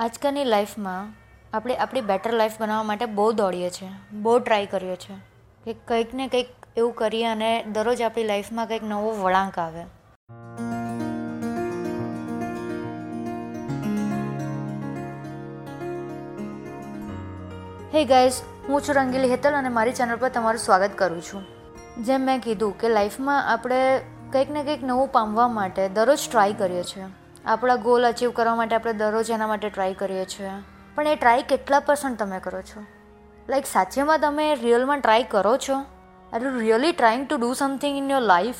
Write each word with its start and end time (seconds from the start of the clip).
આજકાલની 0.00 0.44
લાઈફમાં 0.44 1.08
આપણે 1.56 1.74
આપણી 1.76 2.00
બેટર 2.00 2.32
લાઈફ 2.32 2.52
બનાવવા 2.60 2.82
માટે 2.82 3.06
બહુ 3.06 3.32
દોડીએ 3.32 3.70
છીએ. 3.70 3.88
બહુ 4.12 4.38
ટ્રાય 4.38 4.66
કરીએ 4.66 4.96
છીએ 4.96 5.16
કે 5.64 5.74
કંઈક 5.88 6.14
ને 6.14 6.28
કંઈક 6.28 6.46
એવું 6.76 6.94
કરીએ 6.94 7.26
અને 7.26 7.64
દરરોજ 7.64 8.02
આપણી 8.02 8.24
લાઈફમાં 8.24 8.66
કંઈક 8.66 8.82
નવો 8.84 9.10
વળાંક 9.10 9.58
આવે. 9.58 9.82
હે 17.94 18.04
ગાઈઝ 18.04 18.42
હું 18.68 18.82
છું 18.82 18.94
રંગીલી 18.94 19.30
હેતલ 19.30 19.52
અને 19.52 19.68
મારી 19.68 19.92
ચેનલ 19.92 20.16
પર 20.16 20.28
તમારું 20.28 20.58
સ્વાગત 20.58 20.90
કરું 20.96 21.22
છું. 21.22 21.46
જેમ 22.04 22.20
મેં 22.20 22.40
કીધું 22.40 22.78
કે 22.78 22.88
લાઈફમાં 22.88 23.52
આપણે 23.52 24.00
કંઈક 24.32 24.50
ને 24.50 24.62
કંઈક 24.62 24.84
નવું 24.84 25.08
પામવા 25.08 25.48
માટે 25.48 25.88
દરરોજ 25.88 26.30
ટ્રાય 26.32 26.52
કરીએ 26.52 26.82
છીએ. 26.82 27.04
આપણા 27.46 27.76
ગોલ 27.76 28.06
અચીવ 28.06 28.30
કરવા 28.30 28.54
માટે 28.54 28.76
આપણે 28.76 28.92
દરરોજ 28.92 29.30
એના 29.30 29.46
માટે 29.46 29.68
ટ્રાય 29.68 29.94
કરીએ 29.94 30.24
છીએ. 30.24 30.50
પણ 30.94 31.06
એ 31.06 31.16
ટ્રાય 31.16 31.42
કેટલા 31.42 31.80
પર્સન્ટ 31.80 32.18
તમે 32.18 32.38
કરો 32.38 32.62
છો? 32.62 32.84
લાઈક 33.48 33.66
સાચેમાં 33.66 34.20
તમે 34.20 34.54
રિયલમાં 34.54 35.00
ટ્રાય 35.00 35.22
કરો 35.22 35.56
છો? 35.56 35.74
Are 36.32 36.42
you 36.42 36.58
really 36.58 36.92
trying 36.92 37.28
to 37.28 37.36
do 37.36 37.52
something 37.52 37.98
in 37.98 38.10
your 38.10 38.20
life 38.20 38.56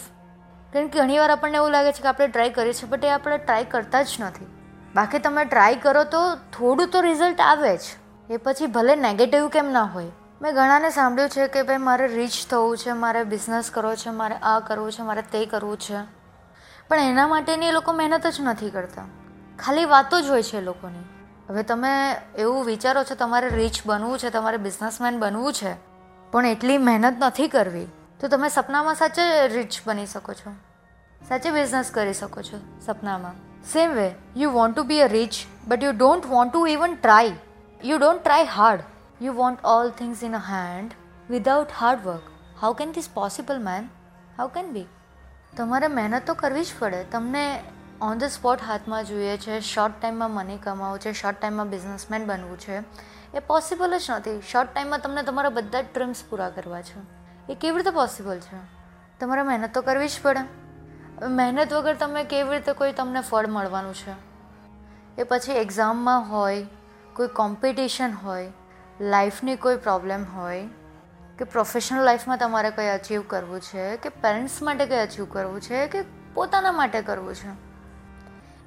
કારણ 0.72 0.88
કે 0.88 0.98
ઘણીવાર 0.98 1.30
આપણને 1.30 1.56
એવું 1.56 1.70
લાગે 1.70 1.92
છે 1.92 2.02
કે 2.02 2.08
આપણે 2.08 2.26
ટ્રાય 2.26 2.50
કરીએ 2.50 2.72
છીએ 2.72 2.88
બટ 2.88 3.04
એ 3.04 3.10
આપણે 3.10 3.38
ટ્રાય 3.38 3.64
કરતા 3.64 4.02
જ 4.02 4.06
નથી. 4.20 4.46
બાકી 4.94 5.18
તમે 5.18 5.44
ટ્રાય 5.44 5.74
કરો 5.74 6.04
તો 6.04 6.34
થોડું 6.34 6.88
તો 6.88 7.00
રિઝલ્ટ 7.00 7.40
આવે 7.40 7.76
જ. 7.76 7.80
એ 8.30 8.36
પછી 8.36 8.66
ભલે 8.66 8.96
નેગેટિવ 8.96 9.48
કેમ 9.48 9.72
ના 9.72 9.82
હોય. 9.82 10.06
મેં 10.42 10.54
ઘણાને 10.54 10.90
સાંભળ્યું 10.90 11.30
છે 11.30 11.48
કે 11.48 11.62
ભાઈ 11.62 11.76
મારે 11.76 12.06
રીચ 12.06 12.30
થવું 12.50 12.76
છે, 12.76 12.92
મારે 12.92 13.24
બિઝનેસ 13.24 13.70
કરવો 13.70 13.94
છે, 13.94 14.10
મારે 14.10 14.34
આ 14.34 14.60
કરવું 14.60 14.92
છે, 14.92 15.02
મારે 15.02 15.22
તે 15.22 15.46
કરવું 15.46 15.78
છે. 15.78 16.19
પણ 16.90 16.98
એના 16.98 17.26
માટેની 17.26 17.66
એ 17.66 17.72
લોકો 17.72 17.92
મહેનત 17.92 18.26
જ 18.26 18.40
નથી 18.40 18.70
કરતા. 18.70 19.04
ખાલી 19.58 19.84
વાતો 19.84 20.20
જ 20.20 20.28
હોય 20.28 20.42
છે 20.42 20.58
એ 20.58 20.60
લોકોની. 20.60 21.04
હવે 21.48 21.62
તમે 21.62 22.16
એવું 22.38 22.64
વિચારો 22.64 23.04
છો 23.04 23.14
તમારે 23.14 23.48
રીચ 23.48 23.82
બનવું 23.86 24.18
છે, 24.18 24.30
તમારે 24.30 24.56
બિઝનેસમેન 24.56 25.20
બનવું 25.20 25.52
છે, 25.52 25.74
પણ 26.32 26.44
એટલી 26.44 26.78
મહેનત 26.78 27.22
નથી 27.24 27.48
કરવી, 27.48 27.86
તો 28.20 28.28
તમે 28.28 28.48
સપનામાં 28.48 28.94
સાચે 28.94 29.46
રીચ 29.46 29.80
બની 29.86 30.06
શકો 30.06 30.32
છો. 30.32 30.50
સાચે 31.28 31.50
બિઝનેસ 31.50 31.90
કરી 31.90 32.14
શકો 32.14 32.42
છો 32.42 32.58
સપનામાં. 32.86 33.34
Same 33.72 33.94
way 33.94 34.14
you 34.36 34.50
want 34.50 34.76
to 34.76 34.84
be 34.84 35.00
a 35.00 35.06
rich 35.06 35.46
but 35.68 35.82
you 35.82 35.92
don't 35.92 36.26
want 36.26 36.52
to 36.52 36.66
even 36.66 36.94
try 36.94 37.34
you 37.84 37.98
don't 37.98 38.22
try 38.22 38.44
hard 38.44 38.80
you 39.20 39.32
want 39.32 39.60
all 39.64 39.90
things 39.90 40.22
in 40.22 40.34
a 40.34 40.38
hand 40.38 40.90
without 41.30 41.70
hard 41.70 42.00
work 42.04 42.22
how 42.62 42.74
can 42.74 42.92
this 42.92 43.08
possible 43.14 43.58
man 43.58 43.88
how 44.38 44.48
can 44.48 44.72
be 44.72 44.88
તમારે 45.56 45.88
મહેનત 45.88 46.22
તો 46.26 46.34
કરવી 46.34 46.64
જ 46.64 46.68
પડે. 46.78 47.04
તમને 47.04 47.62
on 48.00 48.18
the 48.18 48.24
spot 48.24 48.58
હાથમાં 48.62 49.04
જોઈએ 49.04 49.36
છે 49.36 49.60
શોર્ટ 49.60 49.94
ટાઈમમાં 50.02 50.30
મની 50.30 50.56
કમાવવું 50.56 50.98
છે 50.98 51.12
શોર્ટ 51.12 51.40
ટાઈમમાં 51.40 51.70
બિઝનેસમેન 51.70 52.26
બનવું 52.26 52.58
છે. 52.58 52.78
એ 53.34 53.38
પોસિબલ 53.46 53.98
જ 53.98 54.02
નથી. 54.10 54.42
શોર્ટ 54.50 54.74
ટાઈમમાં 54.74 54.98
તમને 54.98 55.22
તમારા 55.22 55.48
બધા 55.48 55.80
ડ્રીમ્સ 55.80 56.24
પૂરા 56.30 56.50
કરવા 56.50 56.82
છે. 56.82 57.20
એ 57.52 57.54
કેવી 57.54 57.76
રીતે 57.76 57.90
પોસિબલ 57.90 58.38
છે? 58.38 58.80
તમારે 59.20 59.42
મહેનત 59.42 59.74
તો 59.74 59.82
કરવી 59.82 60.08
જ 60.08 60.12
પડે. 60.22 60.60
મહેનત 61.26 61.72
વગર 61.72 61.94
તમે 61.94 62.24
કેવી 62.24 62.50
રીતે 62.50 62.72
કોઈ 62.72 62.92
તમને 62.92 63.20
ફળ 63.20 63.46
મળવાનું 63.46 63.94
છે? 63.94 64.30
એ 65.20 65.22
પછી 65.22 65.52
એક્ઝામમાં 65.52 66.30
હોય, 66.30 66.66
કોઈ 67.12 67.28
કોમ્પિટિશન 67.28 68.12
હોય 68.12 68.52
લાઈફની 69.00 69.56
કોઈ 69.56 69.76
પ્રોબ્લેમ 69.76 70.24
હોય 70.34 70.68
કે 71.40 71.44
પ્રોફેશનલ 71.44 72.04
લાઈફમાં 72.04 72.38
તમારે 72.38 72.70
કંઈ 72.70 72.88
અચીવ 72.88 73.22
કરવું 73.26 73.60
છે? 73.60 73.96
કે 73.96 74.08
પેરેન્ટ્સ 74.08 74.62
માટે 74.62 74.86
કંઈ 74.86 74.98
અચીવ 74.98 75.24
કરવું 75.24 75.60
છે? 75.60 75.86
કે 75.86 76.02
પોતાના 76.34 76.72
માટે 76.72 77.02
કરવું 77.02 77.34
છે? 77.34 77.48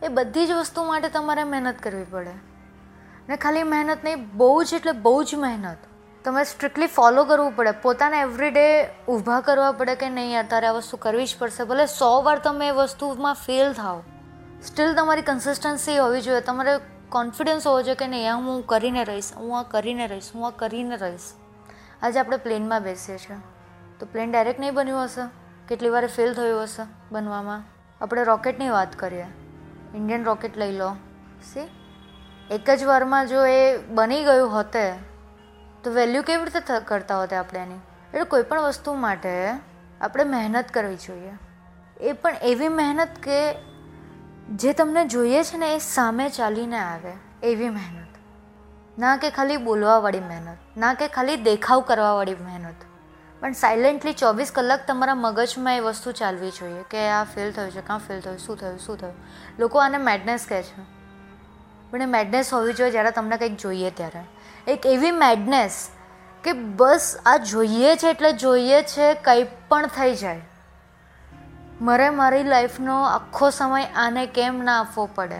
એ 0.05 0.07
બધી 0.07 0.47
જ 0.47 0.51
વસ્તુ 0.51 0.83
માટે 0.83 1.09
તમારે 1.09 1.43
મહેનત 1.43 1.79
કરવી 1.79 2.03
પડે. 2.03 2.31
ને 3.29 3.35
ખાલી 3.35 3.63
મહેનત 3.63 3.97
નહીં, 4.03 4.37
બહુ 4.37 4.63
જ 4.63 4.73
એટલે 4.73 4.91
બહુ 4.91 5.23
જ 5.23 5.35
મહેનત. 5.35 5.77
તમારે 6.23 6.45
સ્ટ્રિક્ટલી 6.45 6.87
ફોલો 6.87 7.23
કરવું 7.23 7.55
પડે. 7.55 7.71
પોતાને 7.71 8.19
એવરીડે 8.19 8.89
ઊભા 9.07 9.41
કરવા 9.41 9.71
પડે 9.71 9.95
કે 9.95 10.09
નહીં, 10.09 10.39
અત્યારે 10.39 10.67
આ 10.67 10.71
વસ્તુ 10.71 10.97
કરવી 10.97 11.25
જ 11.25 11.35
પડશે. 11.39 11.63
ભલે 11.63 11.85
સો 11.85 12.21
વાર 12.21 12.39
તમે 12.39 12.67
એ 12.67 12.71
વસ્તુમાં 12.71 13.33
ફેલ 13.33 13.73
થાઓ. 13.73 14.01
સ્ટીલ 14.63 14.93
તમારી 14.93 15.21
કન્સિસ્ટન્સી 15.21 15.97
હોવી 15.97 16.21
જોઈએ. 16.21 16.41
તમારે 16.41 16.79
કોન્ફિડન્સ 17.09 17.67
હોવો 17.67 17.81
જોઈએ 17.81 17.95
કે 17.95 18.07
નહીં 18.07 18.35
હું 18.35 18.65
કરીને 18.65 19.03
રહીશ, 19.03 19.33
હું 19.35 19.59
આ 19.59 19.63
કરીને 19.63 20.07
રહીશ, 20.07 20.29
હું 20.35 20.47
આ 20.47 20.49
કરીને 20.49 20.95
રહીશ. 20.95 21.21
આજે 22.03 22.19
આપણે 22.19 22.37
પ્લેનમાં 22.37 22.83
બેસીએ 22.83 23.17
છીએ. 23.17 23.35
તો 23.99 24.05
પ્લેન 24.05 24.31
ડાયરેક્ટ 24.31 24.59
નહીં 24.59 24.73
બન્યું 24.73 25.03
હશે? 25.03 25.29
કેટલી 25.67 25.89
વાર 25.89 26.07
ફેલ 26.07 26.33
થયું 26.33 26.63
હશે 26.63 26.83
બનવામાં? 27.11 27.63
આપણે 28.01 28.23
રોકેટની 28.23 28.69
વાત 28.69 28.95
કરીએ. 28.95 29.25
ઇન્ડિયન 29.95 30.23
રોકેટ 30.23 30.57
લઈ 30.57 30.77
લો. 30.77 30.95
સી 31.53 31.69
એક 32.51 32.69
જ 32.69 32.83
વારમાં 32.83 33.27
જો 33.27 33.45
એ 33.45 33.77
બની 33.77 34.23
ગયું 34.23 34.51
હોતે, 34.51 34.91
તો 35.83 35.91
વેલ્યુ 35.91 36.23
કેવી 36.23 36.43
રીતે 36.43 36.79
કરતા 36.85 37.17
હોતે 37.17 37.35
આપણે 37.35 37.59
એની? 37.59 37.75
એટલે 38.07 38.23
કોઈ 38.23 38.43
પણ 38.43 38.61
વસ્તુ 38.61 38.93
માટે 38.93 39.49
આપણે 40.01 40.23
મહેનત 40.23 40.65
કરવી 40.67 40.95
જોઈએ. 40.95 41.31
એ 42.01 42.11
પણ 42.11 42.35
એવી 42.41 42.69
મહેનત 42.69 43.09
કે 43.23 43.53
જે 44.55 44.73
તમને 44.73 45.05
જોઈએ 45.05 45.43
છે 45.43 45.57
ને 45.57 45.75
એ 45.75 45.77
સામે 45.77 46.29
ચાલીને 46.29 46.79
આવે. 46.79 47.13
એવી 47.43 47.69
મહેનત. 47.69 48.12
ના 48.99 49.17
કે 49.17 49.29
ખાલી 49.29 49.57
બોલવાવાળી 49.57 50.19
મહેનત, 50.19 50.57
ના 50.77 50.93
કે 50.93 51.07
ખાલી 51.07 51.35
દેખાવ 51.35 51.79
કરવાવાળી 51.79 52.35
મહેનત. 52.35 52.75
પણ 53.39 53.51
સાયલેન્ટલી 53.51 54.13
ચોવીસ 54.13 54.51
કલાક 54.55 54.79
તમારા 54.87 55.15
મગજમાં 55.15 55.75
એ 55.75 55.79
વસ્તુ 55.79 56.11
ચાલવી 56.11 56.51
જોઈએ 56.51 56.83
કે 56.89 57.09
આ 57.09 57.23
ફેલ 57.23 57.51
થયું 57.51 57.71
છે, 57.71 57.81
કાં 57.81 57.99
ફેલ 57.99 58.19
થયું, 58.19 58.37
શું 58.37 58.59
થયું 58.59 58.79
શું 58.79 58.97
થયું? 58.97 59.13
લોકો 59.59 59.79
આને 59.79 59.97
મેડનેસ 59.97 60.45
કહે 60.49 60.63
છે. 60.63 60.81
પણ 61.91 62.01
એ 62.01 62.05
મેડનેસ 62.05 62.53
હોવી 62.53 62.73
જોઈએ 62.73 62.91
જ્યારે 62.91 63.11
તમને 63.11 63.37
કંઈક 63.37 63.57
જોઈએ 63.57 63.89
ત્યારે. 63.89 64.23
એક 64.71 64.85
એવી 64.85 65.11
મેડનેસ 65.11 65.89
કે 66.43 66.53
બસ 66.53 67.17
આ 67.25 67.37
જોઈએ 67.37 67.95
છે 67.95 68.07
એટલે 68.07 68.31
જોઈએ 68.31 68.81
છે 68.81 69.13
કંઈ 69.13 69.43
પણ 69.43 69.87
થઈ 69.87 70.15
જાય. 70.15 70.41
મારે 71.81 72.09
મારી 72.09 72.43
લાઈફનો 72.43 73.03
આખો 73.03 73.49
સમય 73.49 73.85
આને 73.85 74.25
કેમ 74.25 74.63
ના 74.63 74.79
આપવો 74.79 75.09
પડે? 75.15 75.39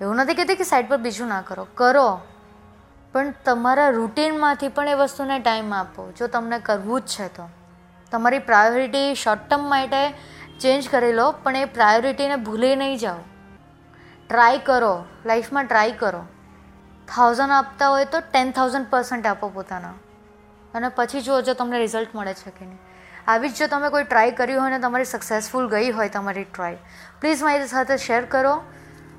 એવું 0.00 0.16
નથી 0.16 0.34
કહેતી 0.34 0.54
કે 0.54 0.64
સાઈડ 0.64 0.88
પર 0.88 0.96
બીજું 0.96 1.28
ના 1.28 1.40
કરો. 1.40 1.66
કરો. 1.74 2.20
પણ 3.12 3.34
તમારા 3.44 3.88
રૂટીનમાંથી 3.88 4.68
પણ 4.68 4.88
એ 4.88 4.94
વસ્તુને 4.94 5.38
ટાઈમ 5.38 5.74
આપો. 5.74 6.12
જો 6.18 6.26
તમને 6.26 6.58
કરવું 6.58 7.00
જ 7.00 7.06
છે 7.06 7.28
તો. 7.28 7.48
તમારી 8.10 8.38
પ્રાયોરિટી 8.38 9.14
શોર્ટ 9.14 9.40
ટર્મ 9.50 9.60
માટે 9.60 10.10
ચેન્જ 10.60 10.88
કરી 10.88 11.12
લો, 11.12 11.32
પણ 11.32 11.56
એ 11.56 11.64
પ્રાયોરિટીને 11.64 12.36
ભૂલી 12.36 12.76
નહીં 12.76 12.98
જાઓ. 12.98 13.16
ટ્રાય 14.28 14.58
કરો. 14.58 15.04
લાઈફમાં 15.26 15.66
ટ્રાય 15.66 15.90
કરો. 15.90 16.24
થાઉઝન્ડ 17.16 17.50
આપતા 17.50 17.88
હોય 17.88 18.04
તો 18.04 18.20
ટેન 18.20 18.50
થાઉઝન્ડ 18.50 18.86
પર્સન્ટ 18.90 19.26
આપો 19.26 19.48
પોતાના. 19.48 19.88
અને 20.74 20.88
પછી 20.88 21.20
જુઓ 21.20 21.40
જો 21.40 21.54
તમને 21.54 21.78
રિઝલ્ટ 21.78 22.14
મળે 22.14 22.34
છે 22.34 22.50
કે 22.50 22.64
નહીં. 22.64 22.78
આવી 23.28 23.48
જ 23.48 23.54
જો 23.54 23.66
તમે 23.66 23.90
કોઈ 23.90 24.04
ટ્રાય 24.04 24.30
કર્યું 24.30 24.62
હોય 24.62 24.70
ને 24.70 24.78
તમારી 24.78 25.04
સક્સેસફુલ 25.04 25.68
ગઈ 25.68 25.90
હોય 25.90 26.08
તમારી 26.08 26.44
ટ્રાય 26.44 26.78
પ્લીઝ 27.20 27.42
મારી 27.42 27.66
સાથે 27.66 27.96
શેર 27.96 28.24
કરો. 28.24 28.62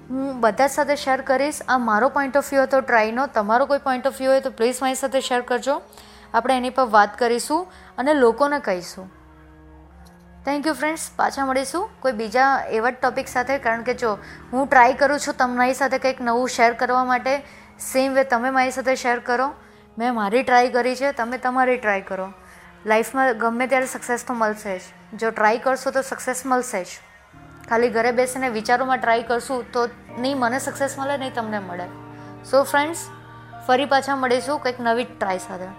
હું 0.10 0.40
બધા 0.40 0.68
સાથે 0.68 0.96
શેર 0.96 1.22
કરીશ. 1.22 1.62
આ 1.70 1.78
મારો 1.78 2.10
પોઈન્ટ 2.10 2.38
ઓફ 2.38 2.54
વ્યૂ 2.54 2.64
હતો 2.64 2.82
ટ્રાયનો 2.82 3.28
તમારો 3.28 3.66
કોઈ 3.66 3.78
પોઈન્ટ 3.78 4.08
ઓફ 4.08 4.18
વ્યૂ 4.18 4.32
હોય 4.32 4.40
તો 4.40 4.50
પ્લીઝ 4.50 4.82
મારી 4.82 4.96
સાથે 4.96 5.22
શેર 5.22 5.42
કરજો. 5.42 5.82
આપણે 6.34 6.58
એની 6.58 6.70
પર 6.70 6.84
વાત 6.84 7.20
કરીશું 7.20 7.72
અને 7.98 8.14
લોકોને 8.14 8.60
કહીશું. 8.60 9.12
થેન્ક 10.46 10.68
યુ 10.68 10.74
ફ્રેન્ડ્સ 10.74 11.12
પાછા 11.16 11.46
મળીશું 11.46 11.90
કોઈ 12.00 12.12
બીજા 12.12 12.66
એવા 12.72 12.90
જ 12.90 12.94
ટોપિક 12.94 13.28
સાથે. 13.28 13.58
કારણ 13.58 13.82
કે 13.82 13.94
જો 13.94 14.18
હું 14.54 14.68
ટ્રાય 14.68 14.94
કરું 14.94 15.20
છું 15.20 15.34
તમારી 15.38 15.74
સાથે 15.74 15.98
કંઈક 15.98 16.22
નવું 16.22 16.50
શેર 16.50 16.74
કરવા 16.74 17.04
માટે 17.04 17.38
સેમ 17.80 18.14
વે 18.14 18.24
તમે 18.24 18.50
મારી 18.50 18.72
સાથે 18.72 18.96
શેર 18.96 19.20
કરો. 19.20 19.54
મેં 19.98 20.14
મારી 20.14 20.44
ટ્રાય 20.44 20.70
કરી 20.70 20.96
છે, 20.96 21.12
તમે 21.12 21.38
તમારી 21.38 21.78
ટ્રાય 21.78 22.02
કરો. 22.02 22.34
લાઈફમાં 22.86 23.38
ગમે 23.38 23.68
ત્યારે 23.68 23.86
સક્સેસ 23.86 24.26
તો 24.28 24.34
મળશે 24.34 24.80
જ. 24.80 24.82
જો 25.14 25.30
ટ્રાય 25.30 25.58
કરશો 25.58 25.92
તો 25.92 26.02
સક્સેસ 26.02 26.46
મળશે 26.46 26.84
જ. 26.84 26.88
ખાલી 27.74 27.90
ઘરે 27.90 28.10
બેસીને 28.12 28.50
વિચારોમાં 28.50 29.00
ટ્રાય 29.00 29.24
કરશું 29.24 29.62
તો 29.72 29.84
નહીં 30.18 30.38
મને 30.38 30.60
સક્સેસ 30.60 30.98
મળે, 31.00 31.18
નહીં 31.18 31.34
તમને 31.34 31.60
મળે. 31.60 31.88
સો 32.50 32.64
ફ્રેન્ડ્સ 32.64 33.02
ફરી 33.68 33.86
પાછા 33.86 34.16
મળીશું 34.16 34.60
કંઈક 34.60 34.80
નવી 34.80 35.06
ટ્રાય 35.06 35.38
સાથે. 35.38 35.70